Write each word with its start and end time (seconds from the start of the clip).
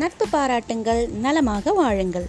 நட்பு 0.00 0.26
பாராட்டுங்கள் 0.28 1.08
நலமாக 1.08 1.72
வாழுங்கள். 1.72 2.26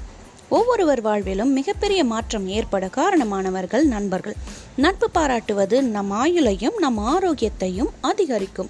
ஒவ்வொருவர் 0.50 1.02
வாழ்விலும் 1.02 1.52
மிகப்பெரிய 1.52 2.04
மாற்றம் 2.04 2.48
ஏற்பட 2.48 2.90
காரணமானவர்கள் 2.96 3.84
நண்பர்கள். 3.84 4.36
நட்பு 4.76 5.10
பாராட்டுவது 5.10 5.82
நம் 5.82 6.12
ஆயுளையும் 6.12 6.78
நம் 6.78 6.98
ஆரோக்கியத்தையும் 6.98 7.90
அதிகரிக்கும். 8.02 8.70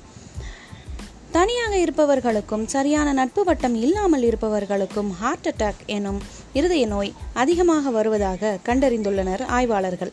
தனியாக 1.32 1.78
இருப்பவர்களுக்கும் 1.78 2.66
சரியான 2.66 3.14
நட்பு 3.14 3.44
வட்டம் 3.44 3.76
இல்லாமல் 3.76 4.24
இருப்பவர்களுக்கும் 4.24 5.10
ஹார்ட் 5.10 5.48
அட்டாக் 5.48 5.82
எனும் 5.86 6.22
இருதய 6.54 6.88
நோய் 6.88 7.14
அதிகமாக 7.34 7.90
வருவதாக 7.90 8.58
கண்டறிந்துள்ளனர் 8.66 9.46
ஆய்வாளர்கள். 9.46 10.10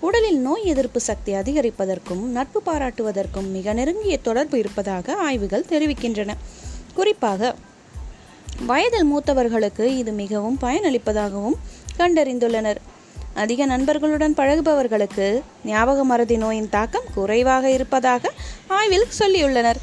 உடலில் 0.00 0.38
நோய் 0.38 0.64
எதிர்ப்பு 0.64 1.00
சக்தி 1.00 1.32
அதிகரிப்பதற்கும் 1.32 2.20
நட்பு 2.20 2.62
பாராட்டுவதற்கும் 2.66 3.50
மிக 3.50 3.72
நெருங்கிய 3.72 4.18
தொடர்பு 4.18 4.58
இருப்பதாக 4.58 5.14
ஆய்வுகள் 5.14 5.70
தெரிவிக்கின்றன. 5.70 6.32
குறிப்பாக 6.94 7.54
வயதில் 8.64 9.08
மூத்தவர்களுக்கு 9.12 9.84
இது 9.84 10.12
மிகவும் 10.12 10.58
பயனளிப்பதாகவும் 10.60 11.56
கண்டறிந்துள்ளனர். 11.98 12.76
அதிக 13.34 13.66
நண்பர்களுடன் 13.66 14.34
பழகுபவர்களுக்கு 14.34 15.42
ஞாபக 15.64 16.04
மறதி 16.04 16.36
நோயின் 16.36 16.68
தாக்கம் 16.68 17.04
குறைவாக 17.14 17.70
இருப்பதாக 17.70 18.32
ஆய்வில் 18.66 19.06
சொல்லியுள்ளனர். 19.18 19.76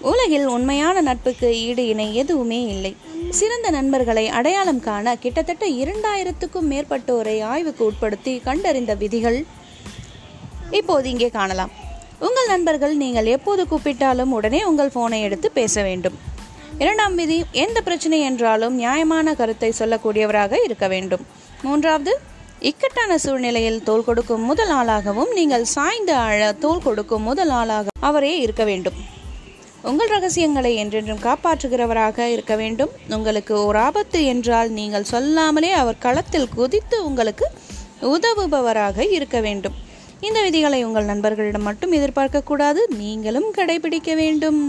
உலகில் 0.00 0.46
உண்மையான 0.46 1.00
நட்புக்கு 1.00 1.60
ஈடு 1.60 1.86
இணை 1.86 2.14
எதுவுமே 2.14 2.62
இல்லை. 2.64 2.96
சிறந்த 3.30 3.70
நண்பர்களை 3.70 4.28
அடையாளம் 4.28 4.80
காண 4.80 5.16
கிட்டத்தட்ட 5.16 5.66
இரண்டாயிரத்துக்கும் 5.66 6.70
மேற்பட்டோரை 6.70 7.42
ஆய்வுக்கு 7.42 7.92
உட்படுத்தி 7.92 8.42
கண்டறிந்த 8.42 8.94
விதிகள் 8.94 9.44
இப்போது 10.70 11.10
இங்கே 11.10 11.28
காணலாம். 11.28 11.70
உங்கள் 12.18 12.46
நண்பர்கள் 12.46 12.96
நீங்கள் 12.96 13.26
எப்போது 13.26 13.66
கூப்பிட்டாலும் 13.70 14.30
உடனே 14.30 14.64
உங்கள் 14.64 14.94
ஃபோனை 14.94 15.20
எடுத்து 15.20 15.50
பேச 15.50 15.82
வேண்டும். 15.82 16.34
இரண்டாம் 16.78 17.14
விதி 17.14 17.44
எந்த 17.52 17.80
பிரச்சனை 17.80 18.20
என்றாலும் 18.20 18.74
நியாயமான 18.74 19.34
கருத்தை 19.34 19.72
சொல்லக்கூடியவராக 19.78 20.62
இருக்க 20.64 20.88
வேண்டும். 20.88 21.26
மூன்றாவது 21.62 22.18
இக்கட்டான 22.60 23.18
சூழ்நிலையில் 23.18 23.82
தோல் 23.82 24.04
கொடுக்கும் 24.04 24.40
முதல் 24.40 24.68
ஆளாகவும் 24.68 25.32
நீங்கள் 25.32 25.64
சாய்ந்து 25.64 26.14
ஆழ 26.14 26.52
தோல் 26.52 26.82
கொடுக்கும் 26.82 27.22
முதல் 27.22 27.48
ஆளாக 27.48 27.86
அவரே 28.00 28.38
இருக்க 28.38 28.64
வேண்டும். 28.64 28.94
உங்கள் 29.82 30.08
ரகசியங்களை 30.08 30.74
என்றென்றும் 30.74 31.22
காப்பாற்றுகிறவராக 31.26 32.18
இருக்க 32.26 32.56
வேண்டும். 32.56 32.92
உங்களுக்கு 33.08 33.64
ஒரு 33.64 33.78
ஆபத்து 33.78 34.24
என்றால் 34.24 34.70
நீங்கள் 34.70 35.04
சொல்லாமலே 35.04 35.72
அவர் 35.72 35.98
களத்தில் 35.98 36.48
குதித்து 36.48 37.04
உங்களுக்கு 37.04 37.48
உதவுபவராக 38.02 39.10
இருக்க 39.10 39.40
வேண்டும். 39.40 39.76
இந்த 40.20 40.42
விதிகளை 40.42 40.84
உங்கள் 40.84 41.04
நண்பர்களிடம் 41.04 41.62
மட்டும் 41.62 41.92
எதிர்பார்க்கக்கூடாது. 41.92 42.82
நீங்களும் 42.88 43.52
கடைபிடிக்க 43.56 44.14
வேண்டும். 44.14 44.62